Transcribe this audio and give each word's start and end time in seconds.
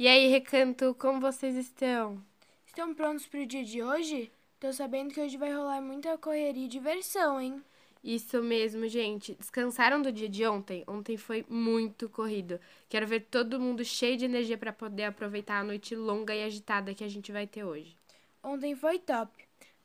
E 0.00 0.08
aí, 0.08 0.28
Recanto, 0.28 0.96
como 0.98 1.20
vocês 1.20 1.54
estão? 1.54 2.24
Estão 2.66 2.94
prontos 2.94 3.26
para 3.26 3.40
o 3.40 3.44
dia 3.44 3.62
de 3.62 3.82
hoje? 3.82 4.32
Tô 4.58 4.72
sabendo 4.72 5.12
que 5.12 5.20
hoje 5.20 5.36
vai 5.36 5.52
rolar 5.52 5.82
muita 5.82 6.16
correria 6.16 6.64
e 6.64 6.68
diversão, 6.68 7.38
hein? 7.38 7.62
Isso 8.02 8.42
mesmo, 8.42 8.88
gente. 8.88 9.34
Descansaram 9.34 10.00
do 10.00 10.10
dia 10.10 10.26
de 10.26 10.46
ontem? 10.46 10.82
Ontem 10.86 11.18
foi 11.18 11.44
muito 11.50 12.08
corrido. 12.08 12.58
Quero 12.88 13.06
ver 13.06 13.26
todo 13.30 13.60
mundo 13.60 13.84
cheio 13.84 14.16
de 14.16 14.24
energia 14.24 14.56
para 14.56 14.72
poder 14.72 15.04
aproveitar 15.04 15.60
a 15.60 15.64
noite 15.64 15.94
longa 15.94 16.34
e 16.34 16.44
agitada 16.44 16.94
que 16.94 17.04
a 17.04 17.08
gente 17.08 17.30
vai 17.30 17.46
ter 17.46 17.64
hoje. 17.64 17.94
Ontem 18.42 18.74
foi 18.74 18.98
top. 18.98 19.30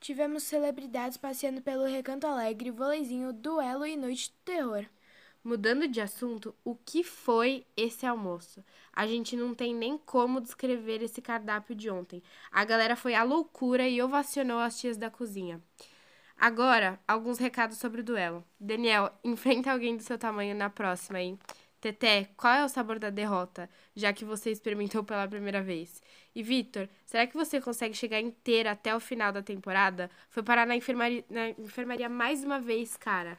Tivemos 0.00 0.44
celebridades 0.44 1.18
passeando 1.18 1.60
pelo 1.60 1.84
Recanto 1.84 2.26
Alegre, 2.26 2.70
voleizinho, 2.70 3.34
duelo 3.34 3.84
e 3.84 3.98
noite 3.98 4.30
de 4.30 4.36
terror. 4.46 4.86
Mudando 5.46 5.86
de 5.86 6.00
assunto, 6.00 6.52
o 6.64 6.74
que 6.74 7.04
foi 7.04 7.64
esse 7.76 8.04
almoço? 8.04 8.64
A 8.92 9.06
gente 9.06 9.36
não 9.36 9.54
tem 9.54 9.72
nem 9.72 9.96
como 9.96 10.40
descrever 10.40 11.00
esse 11.04 11.22
cardápio 11.22 11.72
de 11.72 11.88
ontem. 11.88 12.20
A 12.50 12.64
galera 12.64 12.96
foi 12.96 13.14
à 13.14 13.22
loucura 13.22 13.86
e 13.88 14.02
ovacionou 14.02 14.58
as 14.58 14.80
tias 14.80 14.96
da 14.96 15.08
cozinha. 15.08 15.62
Agora, 16.36 16.98
alguns 17.06 17.38
recados 17.38 17.78
sobre 17.78 18.00
o 18.00 18.04
duelo. 18.04 18.44
Daniel, 18.58 19.12
enfrenta 19.22 19.70
alguém 19.70 19.96
do 19.96 20.02
seu 20.02 20.18
tamanho 20.18 20.52
na 20.52 20.68
próxima, 20.68 21.20
hein? 21.20 21.38
Teté, 21.80 22.28
qual 22.36 22.52
é 22.52 22.64
o 22.64 22.68
sabor 22.68 22.98
da 22.98 23.08
derrota, 23.08 23.70
já 23.94 24.12
que 24.12 24.24
você 24.24 24.50
experimentou 24.50 25.04
pela 25.04 25.28
primeira 25.28 25.62
vez? 25.62 26.02
E 26.34 26.42
Vitor, 26.42 26.88
será 27.04 27.24
que 27.24 27.36
você 27.36 27.60
consegue 27.60 27.94
chegar 27.94 28.20
inteira 28.20 28.72
até 28.72 28.96
o 28.96 28.98
final 28.98 29.32
da 29.32 29.42
temporada? 29.44 30.10
Foi 30.28 30.42
parar 30.42 30.66
na 30.66 30.74
enfermaria, 30.74 31.24
na 31.30 31.50
enfermaria 31.50 32.08
mais 32.08 32.42
uma 32.42 32.58
vez, 32.58 32.96
cara. 32.96 33.38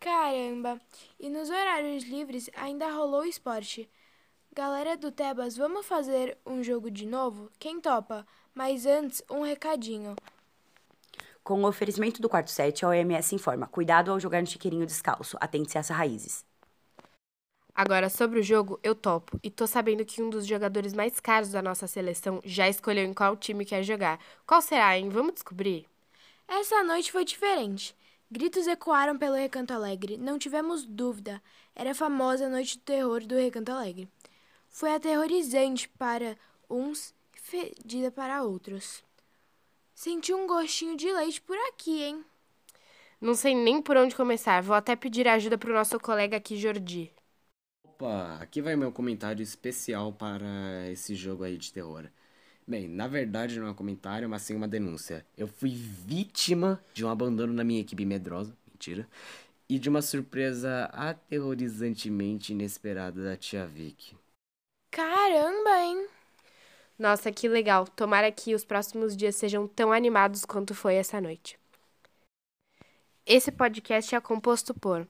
Caramba! 0.00 0.80
E 1.18 1.28
nos 1.28 1.50
horários 1.50 2.04
livres 2.04 2.50
ainda 2.54 2.90
rolou 2.90 3.24
esporte. 3.24 3.88
Galera 4.52 4.96
do 4.96 5.10
Tebas, 5.10 5.56
vamos 5.56 5.86
fazer 5.86 6.38
um 6.46 6.62
jogo 6.62 6.90
de 6.90 7.06
novo? 7.06 7.50
Quem 7.58 7.80
topa? 7.80 8.26
Mas 8.54 8.86
antes, 8.86 9.22
um 9.30 9.42
recadinho. 9.42 10.14
Com 11.42 11.62
o 11.62 11.66
oferecimento 11.66 12.22
do 12.22 12.28
quarto 12.28 12.50
set, 12.50 12.84
a 12.84 12.88
OMS 12.88 13.34
informa: 13.34 13.66
cuidado 13.66 14.10
ao 14.10 14.20
jogar 14.20 14.40
no 14.40 14.46
chiqueirinho 14.46 14.86
descalço, 14.86 15.36
atente-se 15.40 15.76
às 15.76 15.88
raízes. 15.88 16.44
Agora, 17.74 18.08
sobre 18.08 18.38
o 18.38 18.42
jogo, 18.42 18.78
eu 18.84 18.94
topo. 18.94 19.38
E 19.42 19.50
tô 19.50 19.66
sabendo 19.66 20.04
que 20.04 20.22
um 20.22 20.30
dos 20.30 20.46
jogadores 20.46 20.94
mais 20.94 21.18
caros 21.18 21.50
da 21.50 21.60
nossa 21.60 21.88
seleção 21.88 22.40
já 22.44 22.68
escolheu 22.68 23.04
em 23.04 23.12
qual 23.12 23.36
time 23.36 23.64
quer 23.64 23.82
jogar. 23.82 24.20
Qual 24.46 24.62
será, 24.62 24.96
hein? 24.96 25.08
Vamos 25.08 25.34
descobrir? 25.34 25.84
Essa 26.46 26.84
noite 26.84 27.10
foi 27.10 27.24
diferente. 27.24 27.94
Gritos 28.34 28.66
ecoaram 28.66 29.16
pelo 29.16 29.36
Recanto 29.36 29.72
Alegre. 29.72 30.16
Não 30.16 30.40
tivemos 30.40 30.84
dúvida. 30.84 31.40
Era 31.72 31.92
a 31.92 31.94
famosa 31.94 32.48
noite 32.48 32.76
do 32.76 32.82
terror 32.82 33.24
do 33.24 33.36
Recanto 33.36 33.70
Alegre. 33.70 34.08
Foi 34.68 34.92
aterrorizante 34.92 35.88
para 35.90 36.36
uns 36.68 37.14
e 37.32 37.40
fedida 37.40 38.10
para 38.10 38.42
outros. 38.42 39.04
Senti 39.94 40.34
um 40.34 40.48
gostinho 40.48 40.96
de 40.96 41.12
leite 41.12 41.40
por 41.40 41.56
aqui, 41.68 42.02
hein? 42.02 42.24
Não 43.20 43.36
sei 43.36 43.54
nem 43.54 43.80
por 43.80 43.96
onde 43.96 44.16
começar. 44.16 44.60
Vou 44.60 44.74
até 44.74 44.96
pedir 44.96 45.28
ajuda 45.28 45.56
pro 45.56 45.72
nosso 45.72 46.00
colega 46.00 46.36
aqui, 46.36 46.56
Jordi. 46.56 47.12
Opa, 47.84 48.38
aqui 48.40 48.60
vai 48.60 48.74
meu 48.74 48.90
comentário 48.90 49.44
especial 49.44 50.12
para 50.12 50.90
esse 50.90 51.14
jogo 51.14 51.44
aí 51.44 51.56
de 51.56 51.72
terror. 51.72 52.10
Bem, 52.66 52.88
na 52.88 53.06
verdade 53.06 53.60
não 53.60 53.66
é 53.66 53.70
um 53.70 53.74
comentário, 53.74 54.28
mas 54.28 54.42
sim 54.42 54.54
uma 54.54 54.66
denúncia. 54.66 55.24
Eu 55.36 55.46
fui 55.46 55.70
vítima 55.70 56.82
de 56.94 57.04
um 57.04 57.10
abandono 57.10 57.52
na 57.52 57.62
minha 57.62 57.80
equipe 57.80 58.06
medrosa, 58.06 58.56
mentira, 58.66 59.06
e 59.68 59.78
de 59.78 59.88
uma 59.88 60.00
surpresa 60.00 60.86
aterrorizantemente 60.86 62.52
inesperada 62.52 63.22
da 63.22 63.36
tia 63.36 63.66
Vicky. 63.66 64.16
Caramba, 64.90 65.78
hein? 65.82 66.08
Nossa, 66.98 67.30
que 67.30 67.48
legal. 67.48 67.86
Tomara 67.86 68.30
que 68.32 68.54
os 68.54 68.64
próximos 68.64 69.16
dias 69.16 69.36
sejam 69.36 69.66
tão 69.66 69.92
animados 69.92 70.44
quanto 70.44 70.74
foi 70.74 70.94
essa 70.94 71.20
noite. 71.20 71.58
Esse 73.26 73.50
podcast 73.50 74.14
é 74.14 74.20
composto 74.20 74.72
por 74.72 75.06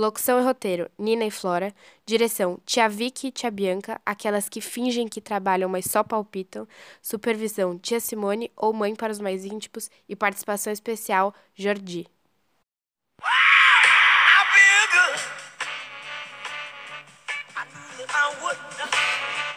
Locução 0.00 0.40
e 0.40 0.42
roteiro: 0.42 0.90
Nina 0.98 1.26
e 1.26 1.30
Flora. 1.30 1.74
Direção: 2.06 2.58
Tia 2.64 2.88
Vicky 2.88 3.26
e 3.26 3.30
Tia 3.30 3.50
Bianca, 3.50 4.00
aquelas 4.06 4.48
que 4.48 4.58
fingem 4.58 5.06
que 5.06 5.20
trabalham, 5.20 5.68
mas 5.68 5.84
só 5.84 6.02
palpitam. 6.02 6.66
Supervisão: 7.02 7.78
Tia 7.78 8.00
Simone 8.00 8.50
ou 8.56 8.72
mãe 8.72 8.96
para 8.96 9.12
os 9.12 9.20
mais 9.20 9.44
íntimos. 9.44 9.90
E 10.08 10.16
participação 10.16 10.72
especial: 10.72 11.34
Jordi. 11.54 12.06